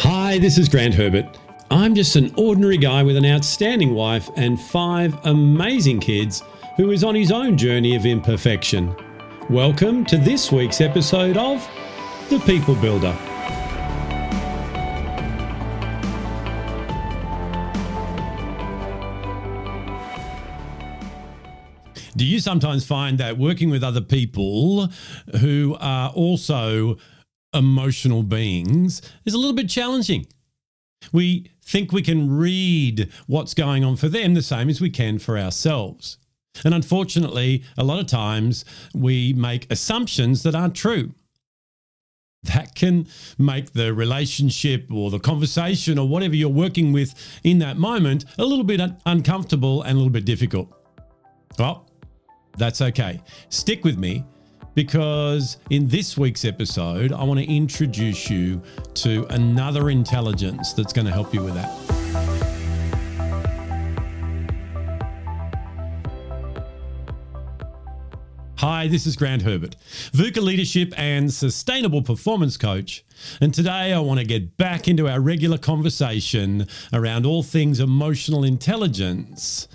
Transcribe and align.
Hi, 0.00 0.38
this 0.38 0.58
is 0.58 0.68
Grant 0.68 0.92
Herbert. 0.92 1.38
I'm 1.70 1.94
just 1.94 2.16
an 2.16 2.30
ordinary 2.36 2.76
guy 2.76 3.02
with 3.02 3.16
an 3.16 3.24
outstanding 3.24 3.94
wife 3.94 4.28
and 4.36 4.60
five 4.60 5.16
amazing 5.24 6.00
kids 6.00 6.42
who 6.76 6.90
is 6.90 7.02
on 7.02 7.14
his 7.14 7.32
own 7.32 7.56
journey 7.56 7.96
of 7.96 8.04
imperfection. 8.04 8.94
Welcome 9.48 10.04
to 10.04 10.18
this 10.18 10.52
week's 10.52 10.82
episode 10.82 11.38
of 11.38 11.66
The 12.28 12.38
People 12.40 12.74
Builder. 12.74 13.16
Do 22.14 22.26
you 22.26 22.38
sometimes 22.38 22.84
find 22.84 23.16
that 23.16 23.38
working 23.38 23.70
with 23.70 23.82
other 23.82 24.02
people 24.02 24.88
who 25.40 25.74
are 25.80 26.10
also 26.10 26.98
emotional 27.56 28.22
beings 28.22 29.02
is 29.24 29.34
a 29.34 29.38
little 29.38 29.54
bit 29.54 29.68
challenging? 29.68 30.26
We 31.12 31.50
think 31.62 31.92
we 31.92 32.02
can 32.02 32.36
read 32.36 33.10
what's 33.26 33.54
going 33.54 33.84
on 33.84 33.96
for 33.96 34.08
them 34.08 34.34
the 34.34 34.42
same 34.42 34.68
as 34.68 34.80
we 34.80 34.90
can 34.90 35.18
for 35.18 35.38
ourselves. 35.38 36.18
And 36.64 36.74
unfortunately, 36.74 37.64
a 37.76 37.84
lot 37.84 37.98
of 37.98 38.06
times 38.06 38.64
we 38.94 39.32
make 39.32 39.70
assumptions 39.70 40.42
that 40.42 40.54
aren't 40.54 40.74
true. 40.74 41.14
That 42.44 42.74
can 42.74 43.08
make 43.38 43.72
the 43.72 43.92
relationship 43.92 44.88
or 44.92 45.10
the 45.10 45.18
conversation 45.18 45.98
or 45.98 46.08
whatever 46.08 46.36
you're 46.36 46.48
working 46.48 46.92
with 46.92 47.14
in 47.42 47.58
that 47.58 47.76
moment 47.76 48.24
a 48.38 48.44
little 48.44 48.64
bit 48.64 48.80
un- 48.80 48.96
uncomfortable 49.04 49.82
and 49.82 49.92
a 49.92 49.96
little 49.96 50.12
bit 50.12 50.24
difficult. 50.24 50.72
Well, 51.58 51.90
that's 52.56 52.80
okay. 52.80 53.20
Stick 53.48 53.84
with 53.84 53.98
me 53.98 54.24
because 54.76 55.56
in 55.70 55.88
this 55.88 56.18
week's 56.18 56.44
episode, 56.44 57.10
I 57.10 57.24
want 57.24 57.40
to 57.40 57.46
introduce 57.46 58.28
you 58.28 58.62
to 58.94 59.26
another 59.30 59.88
intelligence 59.88 60.74
that's 60.74 60.92
going 60.92 61.06
to 61.06 61.12
help 61.12 61.32
you 61.32 61.42
with 61.42 61.54
that. 61.54 61.72
Hi, 68.58 68.86
this 68.88 69.06
is 69.06 69.16
Grant 69.16 69.42
Herbert, 69.42 69.76
VUCA 70.12 70.42
leadership 70.42 70.92
and 70.98 71.32
sustainable 71.32 72.02
performance 72.02 72.58
coach. 72.58 73.02
And 73.40 73.54
today 73.54 73.94
I 73.94 73.98
want 74.00 74.20
to 74.20 74.26
get 74.26 74.58
back 74.58 74.88
into 74.88 75.08
our 75.08 75.20
regular 75.20 75.56
conversation 75.56 76.66
around 76.92 77.24
all 77.24 77.42
things 77.42 77.80
emotional 77.80 78.44
intelligence 78.44 79.68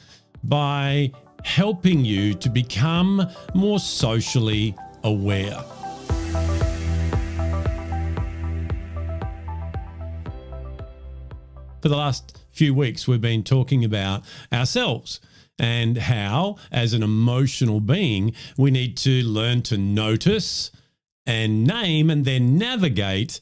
by 0.43 1.11
helping 1.43 2.05
you 2.05 2.35
to 2.35 2.49
become 2.49 3.27
more 3.55 3.79
socially 3.79 4.75
aware. 5.03 5.63
For 11.81 11.89
the 11.89 11.97
last 11.97 12.37
few 12.49 12.73
weeks, 12.73 13.07
we've 13.07 13.21
been 13.21 13.43
talking 13.43 13.83
about 13.83 14.23
ourselves 14.53 15.19
and 15.57 15.97
how, 15.97 16.57
as 16.71 16.93
an 16.93 17.03
emotional 17.03 17.79
being, 17.79 18.33
we 18.57 18.71
need 18.71 18.97
to 18.97 19.23
learn 19.23 19.61
to 19.63 19.77
notice 19.77 20.71
and 21.25 21.65
name 21.65 22.09
and 22.09 22.25
then 22.25 22.57
navigate 22.57 23.41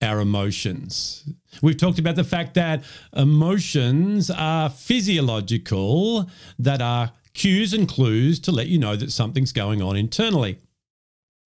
our 0.00 0.20
emotions. 0.20 1.28
We've 1.62 1.76
talked 1.76 1.98
about 1.98 2.16
the 2.16 2.24
fact 2.24 2.54
that 2.54 2.84
emotions 3.16 4.30
are 4.30 4.70
physiological, 4.70 6.30
that 6.58 6.80
are 6.80 7.12
cues 7.34 7.72
and 7.72 7.88
clues 7.88 8.38
to 8.40 8.52
let 8.52 8.68
you 8.68 8.78
know 8.78 8.96
that 8.96 9.12
something's 9.12 9.52
going 9.52 9.82
on 9.82 9.96
internally. 9.96 10.58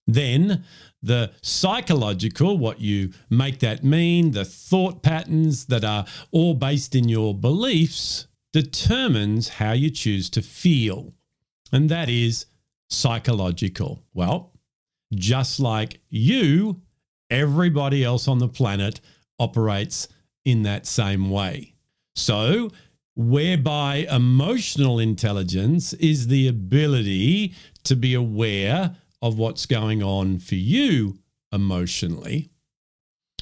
Then 0.05 0.63
the 1.01 1.31
psychological, 1.41 2.57
what 2.57 2.81
you 2.81 3.11
make 3.29 3.59
that 3.59 3.83
mean, 3.83 4.31
the 4.31 4.45
thought 4.45 5.01
patterns 5.03 5.65
that 5.65 5.83
are 5.83 6.05
all 6.31 6.53
based 6.53 6.95
in 6.95 7.09
your 7.09 7.33
beliefs, 7.33 8.27
determines 8.51 9.49
how 9.49 9.71
you 9.71 9.89
choose 9.89 10.29
to 10.29 10.41
feel. 10.41 11.13
And 11.71 11.89
that 11.89 12.09
is 12.09 12.45
psychological. 12.89 14.03
Well, 14.13 14.53
just 15.13 15.59
like 15.59 15.99
you, 16.09 16.81
everybody 17.29 18.03
else 18.03 18.27
on 18.27 18.39
the 18.39 18.47
planet 18.47 19.01
operates 19.39 20.07
in 20.45 20.63
that 20.63 20.85
same 20.85 21.29
way. 21.29 21.73
So, 22.15 22.69
whereby 23.15 24.07
emotional 24.09 24.99
intelligence 24.99 25.93
is 25.93 26.27
the 26.27 26.47
ability 26.47 27.53
to 27.83 27.95
be 27.95 28.13
aware 28.13 28.95
of 29.23 29.37
what's 29.39 29.65
going 29.65 30.03
on 30.03 30.37
for 30.37 30.55
you 30.55 31.17
emotionally, 31.49 32.49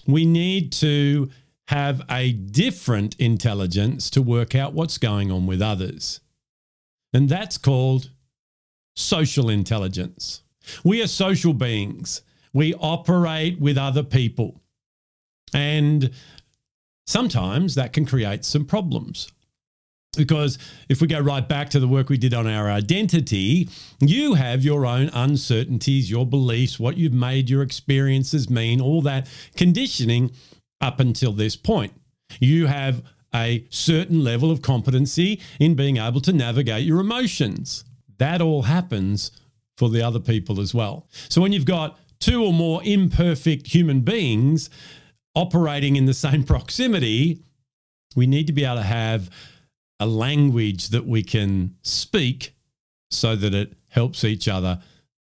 we 0.06 0.26
need 0.26 0.72
to 0.72 1.28
have 1.70 2.04
a 2.08 2.34
different 2.34 3.16
intelligence 3.16 4.12
to 4.12 4.22
work 4.22 4.54
out 4.54 4.74
what's 4.74 5.00
going 5.00 5.32
on 5.32 5.48
with 5.48 5.60
others. 5.60 6.20
And 7.14 7.28
that's 7.28 7.58
called 7.58 8.12
social 8.96 9.50
intelligence. 9.50 10.44
We 10.84 11.02
are 11.02 11.08
social 11.08 11.54
beings. 11.54 12.22
We 12.54 12.76
operate 12.76 13.60
with 13.60 13.78
other 13.78 14.04
people. 14.04 14.62
And 15.52 16.12
sometimes 17.08 17.74
that 17.74 17.92
can 17.92 18.06
create 18.06 18.46
some 18.46 18.66
problems. 18.66 19.32
Because 20.18 20.58
if 20.90 21.00
we 21.00 21.08
go 21.08 21.20
right 21.20 21.48
back 21.48 21.70
to 21.70 21.80
the 21.80 21.88
work 21.88 22.10
we 22.10 22.18
did 22.18 22.34
on 22.34 22.46
our 22.46 22.70
identity, 22.70 23.70
you 24.02 24.34
have 24.34 24.64
your 24.64 24.86
own 24.86 25.10
uncertainties, 25.14 26.12
your 26.12 26.26
beliefs, 26.26 26.80
what 26.80 26.98
you've 26.98 27.14
made 27.14 27.50
your 27.50 27.62
experiences 27.62 28.50
mean, 28.50 28.82
all 28.82 29.02
that 29.04 29.30
conditioning 29.56 30.32
up 30.82 31.00
until 31.00 31.32
this 31.32 31.56
point. 31.56 31.94
You 32.40 32.68
have 32.68 33.04
a 33.34 33.66
certain 33.70 34.22
level 34.22 34.52
of 34.52 34.62
competency 34.62 35.40
in 35.60 35.76
being 35.76 35.96
able 35.96 36.20
to 36.22 36.34
navigate 36.34 36.84
your 36.84 37.00
emotions. 37.00 37.86
That 38.18 38.42
all 38.42 38.64
happens 38.64 39.32
for 39.78 39.90
the 39.90 40.02
other 40.02 40.20
people 40.20 40.60
as 40.60 40.74
well. 40.74 41.08
So 41.30 41.42
when 41.42 41.54
you've 41.54 41.66
got 41.66 41.98
two 42.20 42.44
or 42.44 42.52
more 42.52 42.82
imperfect 42.84 43.68
human 43.68 44.02
beings 44.02 44.70
operating 45.36 45.96
in 45.96 46.06
the 46.06 46.14
same 46.14 46.44
proximity, 46.54 47.40
we 48.16 48.28
need 48.28 48.48
to 48.48 48.54
be 48.54 48.66
able 48.66 48.76
to 48.76 48.84
have 48.84 49.30
a 50.02 50.06
language 50.08 50.90
that 50.90 51.06
we 51.06 51.22
can 51.22 51.76
speak 51.84 52.56
so 53.12 53.36
that 53.36 53.54
it 53.54 53.74
helps 53.90 54.24
each 54.24 54.48
other 54.48 54.82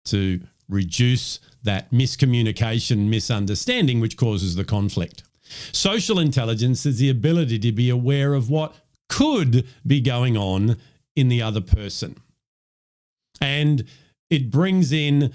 to 0.04 0.40
reduce 0.68 1.38
that 1.62 1.92
miscommunication, 1.92 3.08
misunderstanding, 3.08 4.00
which 4.00 4.16
causes 4.16 4.56
the 4.56 4.64
conflict. 4.64 5.22
Social 5.70 6.18
intelligence 6.18 6.84
is 6.84 6.98
the 6.98 7.08
ability 7.08 7.60
to 7.60 7.70
be 7.70 7.88
aware 7.88 8.34
of 8.34 8.50
what 8.50 8.74
could 9.08 9.64
be 9.86 10.00
going 10.00 10.36
on 10.36 10.76
in 11.14 11.28
the 11.28 11.40
other 11.40 11.60
person. 11.60 12.16
And 13.40 13.84
it 14.28 14.50
brings 14.50 14.90
in 14.90 15.32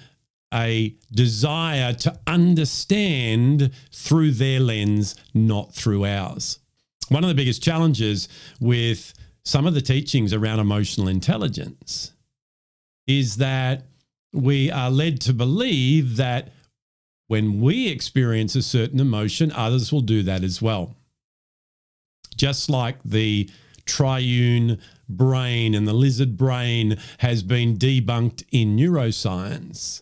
a 0.53 0.95
desire 1.13 1.93
to 1.93 2.19
understand 2.27 3.71
through 3.93 4.31
their 4.31 4.59
lens, 4.59 5.15
not 5.33 5.73
through 5.73 6.05
ours. 6.05 6.59
One 7.07 7.23
of 7.23 7.29
the 7.29 7.35
biggest 7.35 7.63
challenges 7.63 8.27
with 8.59 9.13
some 9.43 9.65
of 9.65 9.73
the 9.73 9.81
teachings 9.81 10.33
around 10.33 10.59
emotional 10.59 11.07
intelligence 11.07 12.13
is 13.07 13.37
that 13.37 13.85
we 14.33 14.69
are 14.69 14.91
led 14.91 15.19
to 15.21 15.33
believe 15.33 16.17
that 16.17 16.53
when 17.27 17.61
we 17.61 17.87
experience 17.87 18.55
a 18.55 18.61
certain 18.61 18.99
emotion, 18.99 19.51
others 19.51 19.91
will 19.91 20.01
do 20.01 20.23
that 20.23 20.43
as 20.43 20.61
well. 20.61 20.95
Just 22.35 22.69
like 22.69 23.01
the 23.03 23.49
triune 23.85 24.79
brain 25.07 25.73
and 25.73 25.87
the 25.87 25.93
lizard 25.93 26.37
brain 26.37 26.97
has 27.19 27.43
been 27.43 27.77
debunked 27.77 28.43
in 28.51 28.77
neuroscience, 28.77 30.01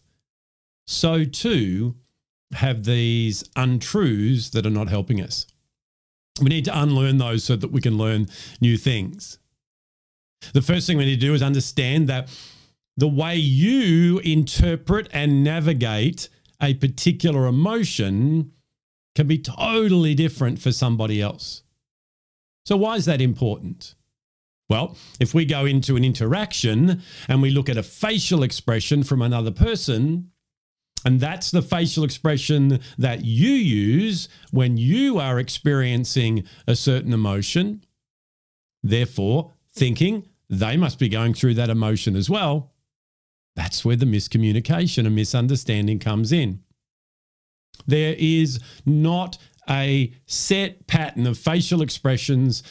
so 0.86 1.24
too 1.24 1.96
have 2.54 2.86
these 2.86 3.44
untruths 3.56 4.50
that 4.50 4.66
are 4.66 4.70
not 4.72 4.90
helping 4.90 5.22
us. 5.22 5.48
We 6.40 6.50
need 6.50 6.66
to 6.66 6.80
unlearn 6.80 7.18
those 7.18 7.44
so 7.44 7.56
that 7.56 7.72
we 7.72 7.82
can 7.82 7.98
learn 7.98 8.28
new 8.62 8.78
things. 8.78 9.40
The 10.54 10.62
first 10.62 10.88
thing 10.88 10.98
we 10.98 11.06
need 11.06 11.20
to 11.20 11.28
do 11.28 11.34
is 11.34 11.42
understand 11.42 12.08
that 12.10 12.30
the 12.96 13.08
way 13.08 13.36
you 13.36 14.20
interpret 14.20 15.08
and 15.12 15.44
navigate 15.44 16.30
a 16.62 16.74
particular 16.74 17.46
emotion 17.46 18.52
can 19.16 19.28
be 19.28 19.38
totally 19.38 20.14
different 20.16 20.60
for 20.60 20.72
somebody 20.72 21.22
else. 21.22 21.64
So, 22.66 22.78
why 22.78 22.96
is 22.96 23.06
that 23.06 23.22
important? 23.22 23.96
Well, 24.70 24.98
if 25.20 25.34
we 25.34 25.46
go 25.46 25.66
into 25.66 25.96
an 25.96 26.04
interaction 26.04 27.02
and 27.28 27.42
we 27.42 27.50
look 27.50 27.70
at 27.70 27.78
a 27.78 27.84
facial 27.84 28.44
expression 28.44 29.04
from 29.04 29.22
another 29.22 29.52
person, 29.52 30.32
and 31.08 31.22
that's 31.22 31.52
the 31.52 31.62
facial 31.62 32.04
expression 32.04 32.82
that 32.98 33.24
you 33.24 33.52
use 33.52 34.28
when 34.52 34.76
you 34.76 35.20
are 35.20 35.40
experiencing 35.40 36.44
a 36.68 36.76
certain 36.76 37.14
emotion. 37.14 37.82
Therefore, 38.84 39.54
thinking 39.72 40.28
they 40.50 40.76
must 40.76 41.00
be 41.00 41.08
going 41.08 41.34
through 41.34 41.54
that 41.54 41.70
emotion 41.70 42.18
as 42.18 42.30
well. 42.30 42.74
That's 43.56 43.86
where 43.86 43.96
the 43.96 44.06
miscommunication 44.06 45.06
and 45.06 45.16
misunderstanding 45.16 46.00
comes 46.00 46.34
in. 46.34 46.60
There 47.86 48.14
is 48.20 48.60
not 48.86 49.38
a 49.70 50.14
set 50.26 50.88
pattern 50.88 51.26
of 51.26 51.38
facial 51.38 51.82
expressions 51.82 52.64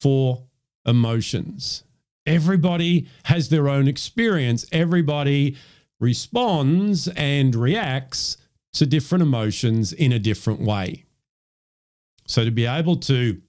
for 0.00 0.44
emotions. 0.86 1.82
Everybody 2.24 3.08
has 3.24 3.48
their 3.48 3.68
own 3.68 3.88
experience. 3.88 4.64
Everybody 4.70 5.56
responds 6.00 7.08
and 7.08 7.54
reacts 7.54 8.36
to 8.72 8.86
different 8.86 9.22
emotions 9.22 9.92
in 9.92 10.12
a 10.12 10.18
different 10.18 10.60
way. 10.60 11.04
So, 12.26 12.44
to 12.44 12.50
be 12.50 12.66
able 12.66 12.96
to 12.96 13.40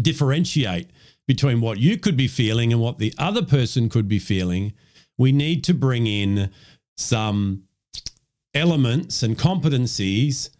differentiate 0.00 0.90
between 1.26 1.60
what 1.60 1.78
you 1.78 1.98
could 1.98 2.16
be 2.16 2.28
feeling 2.28 2.72
and 2.72 2.80
what 2.80 2.98
the 2.98 3.12
other 3.18 3.42
person 3.42 3.88
could 3.88 4.08
be 4.08 4.18
feeling, 4.18 4.72
we 5.18 5.32
need 5.32 5.64
to 5.64 5.74
bring 5.74 6.06
in 6.06 6.50
some 6.96 7.64
elements 8.54 9.22
and 9.22 9.36
competencies 9.36 10.50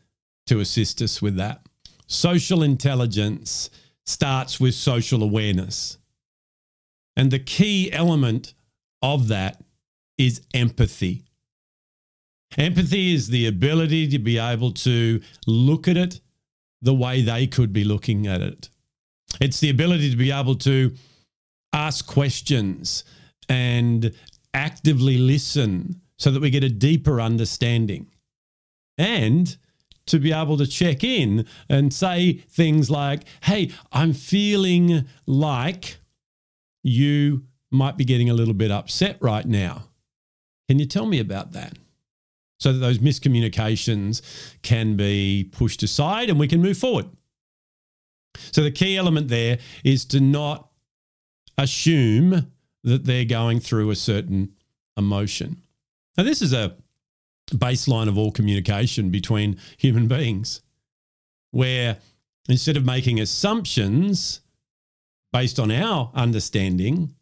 to 0.46 0.60
assist 0.60 1.00
us 1.00 1.22
with 1.22 1.36
that. 1.36 1.60
Social 2.06 2.62
intelligence 2.62 3.70
starts 4.04 4.60
with 4.60 4.74
social 4.74 5.22
awareness. 5.22 5.98
And 7.16 7.30
the 7.30 7.38
key 7.38 7.90
element 7.92 8.54
of 9.02 9.28
that 9.28 9.62
is 10.18 10.42
empathy. 10.54 11.24
Empathy 12.56 13.14
is 13.14 13.28
the 13.28 13.46
ability 13.46 14.08
to 14.08 14.18
be 14.18 14.38
able 14.38 14.72
to 14.72 15.20
look 15.46 15.88
at 15.88 15.96
it 15.96 16.20
the 16.82 16.94
way 16.94 17.22
they 17.22 17.46
could 17.46 17.72
be 17.72 17.84
looking 17.84 18.26
at 18.26 18.40
it. 18.40 18.70
It's 19.40 19.60
the 19.60 19.70
ability 19.70 20.10
to 20.10 20.16
be 20.16 20.30
able 20.30 20.54
to 20.56 20.94
ask 21.72 22.06
questions 22.06 23.04
and 23.48 24.12
actively 24.54 25.18
listen 25.18 26.00
so 26.18 26.30
that 26.30 26.40
we 26.40 26.50
get 26.50 26.64
a 26.64 26.68
deeper 26.68 27.20
understanding. 27.20 28.06
And 28.96 29.54
to 30.06 30.18
be 30.18 30.32
able 30.32 30.56
to 30.56 30.66
check 30.66 31.04
in 31.04 31.46
and 31.68 31.92
say 31.92 32.34
things 32.48 32.90
like, 32.90 33.24
hey, 33.42 33.72
I'm 33.92 34.12
feeling 34.12 35.06
like 35.26 35.98
you 36.82 37.44
might 37.70 37.96
be 37.96 38.04
getting 38.04 38.30
a 38.30 38.34
little 38.34 38.54
bit 38.54 38.70
upset 38.70 39.18
right 39.20 39.44
now. 39.44 39.88
Can 40.68 40.78
you 40.78 40.86
tell 40.86 41.06
me 41.06 41.20
about 41.20 41.52
that? 41.52 41.74
So 42.58 42.72
that 42.72 42.78
those 42.78 42.98
miscommunications 42.98 44.22
can 44.62 44.96
be 44.96 45.48
pushed 45.52 45.82
aside 45.82 46.30
and 46.30 46.38
we 46.38 46.48
can 46.48 46.62
move 46.62 46.78
forward. 46.78 47.06
So 48.52 48.62
the 48.62 48.70
key 48.70 48.96
element 48.96 49.28
there 49.28 49.58
is 49.84 50.04
to 50.06 50.20
not 50.20 50.70
assume 51.58 52.50
that 52.84 53.04
they're 53.04 53.24
going 53.24 53.60
through 53.60 53.90
a 53.90 53.96
certain 53.96 54.52
emotion. 54.96 55.62
Now, 56.16 56.24
this 56.24 56.40
is 56.40 56.52
a 56.52 56.76
baseline 57.50 58.08
of 58.08 58.16
all 58.16 58.30
communication 58.30 59.10
between 59.10 59.58
human 59.76 60.08
beings, 60.08 60.62
where 61.50 61.98
instead 62.48 62.76
of 62.76 62.84
making 62.84 63.20
assumptions 63.20 64.40
based 65.32 65.58
on 65.58 65.70
our 65.70 66.10
understanding, 66.14 67.14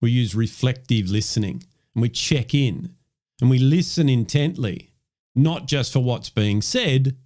we 0.00 0.10
use 0.10 0.34
reflective 0.34 1.08
listening 1.08 1.62
and 1.96 2.02
we 2.02 2.10
check 2.10 2.54
in 2.54 2.94
and 3.40 3.48
we 3.48 3.58
listen 3.58 4.08
intently, 4.08 4.92
not 5.34 5.66
just 5.66 5.94
for 5.94 6.00
what's 6.00 6.28
being 6.28 6.60
said, 6.60 7.16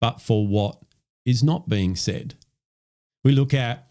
but 0.00 0.20
for 0.20 0.46
what 0.46 0.78
is 1.24 1.44
not 1.44 1.68
being 1.68 1.94
said. 1.94 2.34
We 3.22 3.30
look 3.32 3.54
at 3.54 3.88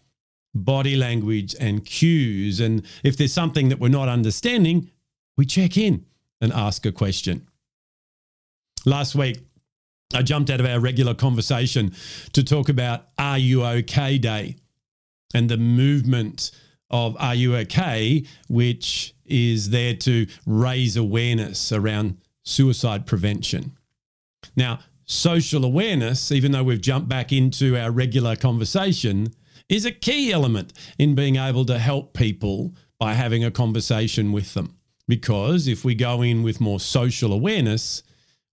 body 0.54 0.94
language 0.94 1.54
and 1.58 1.84
cues, 1.84 2.60
and 2.60 2.84
if 3.02 3.16
there's 3.16 3.32
something 3.32 3.70
that 3.70 3.80
we're 3.80 3.88
not 3.88 4.08
understanding, 4.08 4.90
we 5.38 5.46
check 5.46 5.78
in 5.78 6.04
and 6.40 6.52
ask 6.52 6.84
a 6.84 6.92
question. 6.92 7.48
Last 8.84 9.14
week, 9.14 9.40
I 10.14 10.22
jumped 10.22 10.50
out 10.50 10.60
of 10.60 10.66
our 10.66 10.80
regular 10.80 11.14
conversation 11.14 11.94
to 12.32 12.44
talk 12.44 12.68
about 12.68 13.08
Are 13.18 13.38
You 13.38 13.64
OK 13.64 14.18
Day 14.18 14.56
and 15.34 15.48
the 15.48 15.56
movement 15.56 16.50
of 16.90 17.16
Are 17.18 17.34
You 17.34 17.56
OK, 17.56 18.24
which 18.48 19.14
is 19.24 19.70
there 19.70 19.94
to 19.94 20.26
raise 20.46 20.96
awareness 20.96 21.70
around 21.72 22.18
suicide 22.44 23.06
prevention. 23.06 23.76
Now, 24.56 24.80
social 25.04 25.64
awareness, 25.64 26.32
even 26.32 26.52
though 26.52 26.64
we've 26.64 26.80
jumped 26.80 27.08
back 27.08 27.32
into 27.32 27.76
our 27.76 27.90
regular 27.90 28.36
conversation, 28.36 29.28
is 29.68 29.84
a 29.84 29.92
key 29.92 30.32
element 30.32 30.72
in 30.98 31.14
being 31.14 31.36
able 31.36 31.64
to 31.66 31.78
help 31.78 32.14
people 32.14 32.74
by 32.98 33.14
having 33.14 33.44
a 33.44 33.50
conversation 33.50 34.32
with 34.32 34.54
them. 34.54 34.76
Because 35.06 35.68
if 35.68 35.84
we 35.84 35.94
go 35.94 36.22
in 36.22 36.42
with 36.42 36.60
more 36.60 36.80
social 36.80 37.32
awareness, 37.32 38.02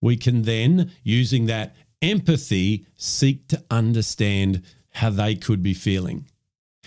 we 0.02 0.16
can 0.18 0.44
then, 0.44 0.92
using 1.04 1.46
that 1.46 1.76
empathy, 2.02 2.86
seek 2.96 3.48
to 3.48 3.64
understand 3.72 4.62
how 4.92 5.10
they 5.10 5.36
could 5.36 5.62
be 5.62 5.74
feeling, 5.74 6.28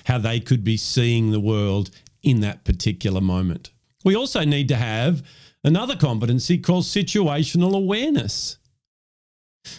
how 0.09 0.17
they 0.17 0.41
could 0.41 0.65
be 0.65 0.77
seeing 0.77 1.31
the 1.31 1.41
world 1.41 1.91
in 2.23 2.41
that 2.41 2.65
particular 2.65 3.21
moment. 3.21 3.71
We 4.05 4.17
also 4.17 4.43
need 4.43 4.67
to 4.69 4.77
have 4.77 5.23
another 5.63 5.97
competency 5.97 6.57
called 6.57 6.85
situational 6.85 7.77
awareness. 7.77 8.57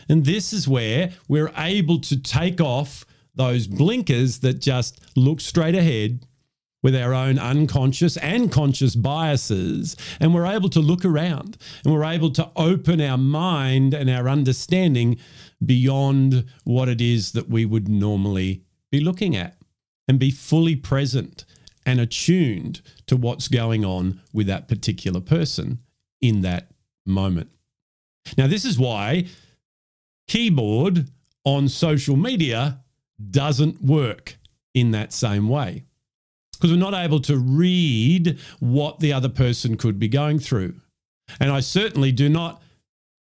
And 0.07 0.25
this 0.25 0.53
is 0.53 0.67
where 0.67 1.13
we're 1.27 1.51
able 1.57 1.99
to 2.01 2.21
take 2.21 2.61
off 2.61 3.05
those 3.33 3.65
blinkers 3.65 4.39
that 4.39 4.61
just 4.61 5.01
look 5.17 5.41
straight 5.41 5.73
ahead 5.73 6.27
with 6.83 6.95
our 6.95 7.11
own 7.11 7.39
unconscious 7.39 8.15
and 8.17 8.51
conscious 8.51 8.95
biases. 8.95 9.97
And 10.19 10.35
we're 10.35 10.45
able 10.45 10.69
to 10.69 10.79
look 10.79 11.05
around 11.05 11.57
and 11.83 11.91
we're 11.91 12.05
able 12.05 12.29
to 12.33 12.51
open 12.55 13.01
our 13.01 13.17
mind 13.17 13.95
and 13.95 14.11
our 14.11 14.29
understanding 14.29 15.17
beyond 15.65 16.45
what 16.65 16.87
it 16.87 17.01
is 17.01 17.31
that 17.31 17.49
we 17.49 17.65
would 17.65 17.89
normally 17.89 18.61
be 18.91 18.99
looking 18.99 19.35
at 19.35 19.58
and 20.09 20.17
be 20.19 20.31
fully 20.31 20.75
present 20.75 21.45
and 21.85 21.99
attuned 21.99 22.81
to 23.05 23.15
what's 23.15 23.47
going 23.47 23.85
on 23.85 24.19
with 24.33 24.47
that 24.47 24.67
particular 24.67 25.21
person 25.21 25.79
in 26.19 26.41
that 26.41 26.71
moment. 27.05 27.51
Now, 28.35 28.47
this 28.47 28.65
is 28.65 28.79
why 28.79 29.27
keyboard 30.27 31.07
on 31.45 31.69
social 31.69 32.17
media 32.17 32.79
doesn't 33.29 33.83
work 33.83 34.37
in 34.73 34.91
that 34.91 35.13
same 35.13 35.47
way 35.47 35.83
because 36.53 36.71
we're 36.71 36.77
not 36.77 36.93
able 36.93 37.19
to 37.21 37.37
read 37.37 38.39
what 38.59 38.99
the 38.99 39.13
other 39.13 39.29
person 39.29 39.77
could 39.77 39.99
be 39.99 40.07
going 40.07 40.39
through. 40.39 40.73
And 41.39 41.51
I 41.51 41.59
certainly 41.59 42.11
do 42.11 42.29
not 42.29 42.61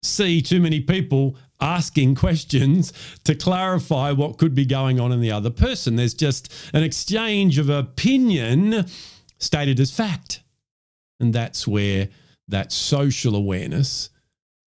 see 0.03 0.41
too 0.41 0.59
many 0.61 0.79
people 0.79 1.35
asking 1.59 2.15
questions 2.15 2.93
to 3.23 3.35
clarify 3.35 4.11
what 4.11 4.37
could 4.37 4.53
be 4.53 4.65
going 4.65 4.99
on 4.99 5.11
in 5.11 5.21
the 5.21 5.31
other 5.31 5.49
person. 5.49 5.95
There's 5.95 6.13
just 6.13 6.53
an 6.73 6.83
exchange 6.83 7.57
of 7.57 7.69
opinion 7.69 8.85
stated 9.39 9.79
as 9.79 9.91
fact. 9.91 10.43
And 11.19 11.33
that's 11.33 11.67
where 11.67 12.09
that 12.47 12.71
social 12.71 13.35
awareness 13.35 14.09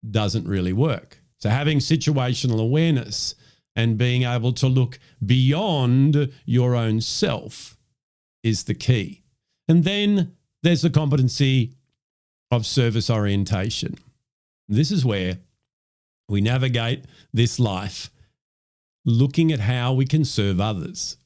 doesn't 0.10 0.48
really 0.48 0.74
work. 0.74 1.22
So, 1.38 1.50
having 1.50 1.78
situational 1.80 2.60
awareness 2.60 3.36
and 3.76 3.98
being 3.98 4.24
able 4.24 4.52
to 4.54 4.68
look 4.68 5.00
beyond 5.26 6.34
your 6.46 6.76
own 6.76 7.02
self 7.02 7.78
is 8.44 8.64
the 8.64 8.74
key. 8.74 9.24
And 9.68 9.84
then 9.84 10.36
there's 10.64 10.82
the 10.82 10.90
competency 10.90 11.76
of 12.52 12.66
service 12.66 13.10
orientation. 13.10 13.98
This 14.70 14.92
is 14.92 15.04
where 15.04 15.40
we 16.30 16.42
navigate 16.42 17.06
this 17.34 17.60
life 17.60 18.12
looking 19.04 19.52
at 19.52 19.62
how 19.62 19.94
we 19.94 20.06
can 20.06 20.24
serve 20.24 20.62
others 20.62 21.18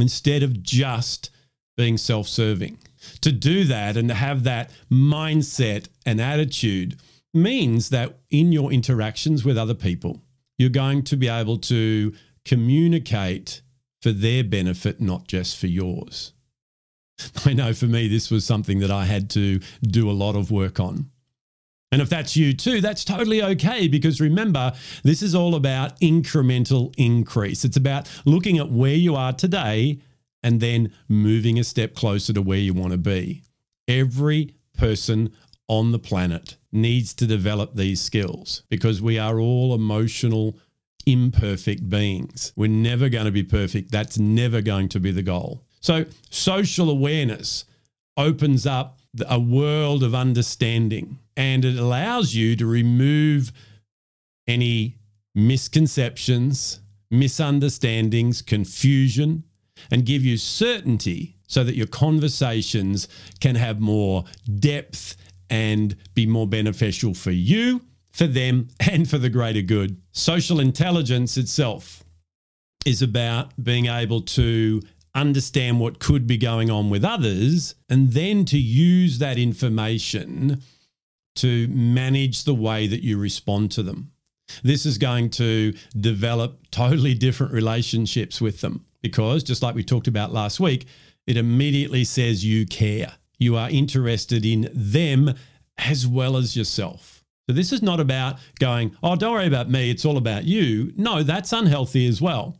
instead 0.00 0.42
of 0.42 0.62
just 0.62 1.30
being 1.76 1.98
self 1.98 2.26
serving. 2.26 2.78
To 3.20 3.30
do 3.30 3.64
that 3.64 3.98
and 3.98 4.08
to 4.08 4.14
have 4.14 4.44
that 4.44 4.70
mindset 4.90 5.88
and 6.06 6.20
attitude 6.20 6.98
means 7.34 7.90
that 7.90 8.18
in 8.30 8.50
your 8.50 8.72
interactions 8.72 9.44
with 9.44 9.58
other 9.58 9.74
people, 9.74 10.22
you're 10.56 10.70
going 10.70 11.02
to 11.02 11.16
be 11.16 11.28
able 11.28 11.58
to 11.58 12.14
communicate 12.46 13.60
for 14.00 14.12
their 14.12 14.42
benefit, 14.42 15.00
not 15.00 15.26
just 15.26 15.58
for 15.58 15.66
yours. 15.66 16.32
I 17.44 17.52
know 17.52 17.74
for 17.74 17.86
me, 17.86 18.08
this 18.08 18.30
was 18.30 18.44
something 18.44 18.78
that 18.80 18.90
I 18.90 19.04
had 19.04 19.28
to 19.30 19.60
do 19.82 20.10
a 20.10 20.12
lot 20.12 20.36
of 20.36 20.50
work 20.50 20.80
on. 20.80 21.10
And 21.94 22.02
if 22.02 22.08
that's 22.08 22.36
you 22.36 22.54
too, 22.54 22.80
that's 22.80 23.04
totally 23.04 23.40
okay 23.40 23.86
because 23.86 24.20
remember, 24.20 24.72
this 25.04 25.22
is 25.22 25.32
all 25.32 25.54
about 25.54 26.00
incremental 26.00 26.92
increase. 26.98 27.64
It's 27.64 27.76
about 27.76 28.10
looking 28.24 28.58
at 28.58 28.68
where 28.68 28.96
you 28.96 29.14
are 29.14 29.32
today 29.32 30.00
and 30.42 30.60
then 30.60 30.92
moving 31.08 31.56
a 31.56 31.62
step 31.62 31.94
closer 31.94 32.32
to 32.32 32.42
where 32.42 32.58
you 32.58 32.74
want 32.74 32.90
to 32.90 32.98
be. 32.98 33.44
Every 33.86 34.56
person 34.76 35.32
on 35.68 35.92
the 35.92 36.00
planet 36.00 36.56
needs 36.72 37.14
to 37.14 37.28
develop 37.28 37.76
these 37.76 38.00
skills 38.00 38.64
because 38.68 39.00
we 39.00 39.16
are 39.16 39.38
all 39.38 39.72
emotional 39.72 40.58
imperfect 41.06 41.88
beings. 41.88 42.52
We're 42.56 42.70
never 42.70 43.08
going 43.08 43.26
to 43.26 43.30
be 43.30 43.44
perfect. 43.44 43.92
That's 43.92 44.18
never 44.18 44.60
going 44.62 44.88
to 44.88 44.98
be 44.98 45.12
the 45.12 45.22
goal. 45.22 45.62
So, 45.80 46.06
social 46.28 46.90
awareness 46.90 47.66
opens 48.16 48.66
up 48.66 48.98
a 49.28 49.38
world 49.38 50.02
of 50.02 50.14
understanding 50.14 51.18
and 51.36 51.64
it 51.64 51.78
allows 51.78 52.34
you 52.34 52.56
to 52.56 52.66
remove 52.66 53.52
any 54.46 54.96
misconceptions, 55.34 56.80
misunderstandings, 57.10 58.42
confusion, 58.42 59.44
and 59.90 60.06
give 60.06 60.24
you 60.24 60.36
certainty 60.36 61.36
so 61.46 61.64
that 61.64 61.76
your 61.76 61.86
conversations 61.86 63.08
can 63.40 63.54
have 63.56 63.80
more 63.80 64.24
depth 64.58 65.16
and 65.50 65.96
be 66.14 66.26
more 66.26 66.46
beneficial 66.46 67.14
for 67.14 67.30
you, 67.30 67.82
for 68.12 68.26
them, 68.26 68.68
and 68.80 69.08
for 69.08 69.18
the 69.18 69.30
greater 69.30 69.62
good. 69.62 70.00
Social 70.12 70.60
intelligence 70.60 71.36
itself 71.36 72.04
is 72.86 73.02
about 73.02 73.52
being 73.62 73.86
able 73.86 74.20
to 74.20 74.82
understand 75.14 75.80
what 75.80 76.00
could 76.00 76.26
be 76.26 76.36
going 76.36 76.70
on 76.70 76.90
with 76.90 77.04
others 77.04 77.74
and 77.88 78.12
then 78.12 78.44
to 78.46 78.58
use 78.58 79.18
that 79.18 79.38
information 79.38 80.60
to 81.36 81.68
manage 81.68 82.44
the 82.44 82.54
way 82.54 82.86
that 82.86 83.02
you 83.02 83.18
respond 83.18 83.70
to 83.72 83.82
them. 83.82 84.10
This 84.62 84.84
is 84.86 84.98
going 84.98 85.30
to 85.30 85.74
develop 85.98 86.70
totally 86.70 87.14
different 87.14 87.52
relationships 87.52 88.40
with 88.40 88.60
them 88.60 88.84
because, 89.02 89.42
just 89.42 89.62
like 89.62 89.74
we 89.74 89.84
talked 89.84 90.06
about 90.06 90.32
last 90.32 90.60
week, 90.60 90.86
it 91.26 91.36
immediately 91.36 92.04
says 92.04 92.44
you 92.44 92.66
care. 92.66 93.14
You 93.38 93.56
are 93.56 93.70
interested 93.70 94.44
in 94.44 94.68
them 94.72 95.34
as 95.78 96.06
well 96.06 96.36
as 96.36 96.56
yourself. 96.56 97.24
So, 97.48 97.54
this 97.54 97.72
is 97.72 97.82
not 97.82 98.00
about 98.00 98.38
going, 98.58 98.96
oh, 99.02 99.16
don't 99.16 99.32
worry 99.32 99.46
about 99.46 99.70
me, 99.70 99.90
it's 99.90 100.04
all 100.04 100.16
about 100.16 100.44
you. 100.44 100.92
No, 100.96 101.22
that's 101.22 101.52
unhealthy 101.52 102.06
as 102.06 102.20
well. 102.20 102.58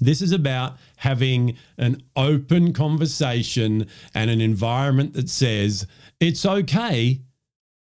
This 0.00 0.20
is 0.22 0.32
about 0.32 0.76
having 0.96 1.56
an 1.78 2.02
open 2.14 2.72
conversation 2.72 3.86
and 4.14 4.30
an 4.30 4.40
environment 4.40 5.14
that 5.14 5.28
says 5.28 5.86
it's 6.20 6.44
okay 6.44 7.20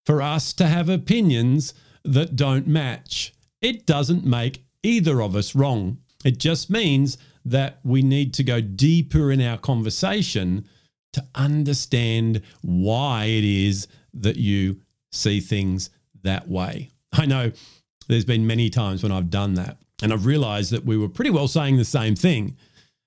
for 0.06 0.22
us 0.22 0.54
to 0.54 0.68
have 0.68 0.90
opinions 0.90 1.74
that 2.04 2.36
don't 2.36 2.68
match. 2.68 3.34
It 3.62 3.86
doesn't 3.86 4.26
make 4.26 4.64
either 4.84 5.22
of 5.22 5.36
us 5.36 5.56
wrong. 5.56 5.98
It 6.24 6.40
just 6.40 6.70
means 6.70 7.18
that 7.44 7.80
we 7.84 8.02
need 8.02 8.34
to 8.36 8.44
go 8.44 8.62
deeper 8.62 9.32
in 9.32 9.42
our 9.42 9.58
conversation 9.58 10.68
to 11.14 11.26
understand 11.34 12.42
why 12.62 13.26
it 13.26 13.44
is 13.44 13.88
that 14.14 14.36
you 14.36 14.82
see 15.12 15.40
things 15.40 15.90
that 16.24 16.48
way. 16.48 16.92
I 17.14 17.26
know 17.26 17.52
there's 18.08 18.26
been 18.26 18.46
many 18.46 18.70
times 18.70 19.02
when 19.02 19.12
I've 19.12 19.30
done 19.30 19.54
that, 19.56 19.78
and 20.02 20.12
I've 20.12 20.25
realized 20.25 20.72
that 20.72 20.86
we 20.86 20.98
were 20.98 21.10
pretty 21.10 21.32
well 21.32 21.48
saying 21.48 21.78
the 21.78 21.86
same 21.86 22.16
thing. 22.16 22.56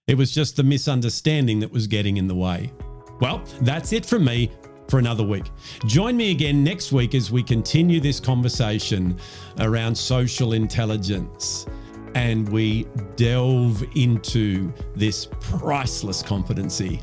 It 0.07 0.17
was 0.17 0.33
just 0.33 0.57
the 0.57 0.63
misunderstanding 0.63 1.61
that 1.61 1.71
was 1.71 1.87
getting 1.87 2.17
in 2.17 2.29
the 2.29 2.35
way. 2.35 2.73
Well, 3.21 3.43
that's 3.61 3.93
it 3.93 4.07
from 4.07 4.25
me 4.25 4.51
for 4.89 4.99
another 4.99 5.23
week. 5.23 5.45
Join 5.87 6.17
me 6.17 6.31
again 6.31 6.65
next 6.65 6.93
week 6.93 7.15
as 7.15 7.31
we 7.31 7.43
continue 7.43 8.01
this 8.01 8.21
conversation 8.21 9.19
around 9.59 9.95
social 9.95 10.55
intelligence 10.55 11.67
and 12.15 12.49
we 12.49 12.85
delve 13.17 13.85
into 13.97 14.73
this 14.97 15.29
priceless 15.41 16.23
competency 16.23 17.03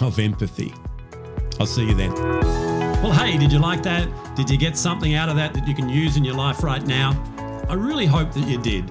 of 0.00 0.18
empathy. 0.18 0.72
I'll 1.60 1.66
see 1.66 1.86
you 1.86 1.94
then. 1.94 2.14
Well, 3.02 3.12
hey, 3.12 3.36
did 3.36 3.52
you 3.52 3.58
like 3.58 3.82
that? 3.82 4.08
Did 4.36 4.48
you 4.48 4.56
get 4.56 4.76
something 4.76 5.14
out 5.14 5.28
of 5.28 5.36
that 5.36 5.52
that 5.54 5.68
you 5.68 5.74
can 5.74 5.88
use 5.88 6.16
in 6.16 6.24
your 6.24 6.34
life 6.34 6.62
right 6.62 6.84
now? 6.84 7.12
I 7.68 7.74
really 7.74 8.06
hope 8.06 8.32
that 8.32 8.48
you 8.48 8.58
did. 8.58 8.90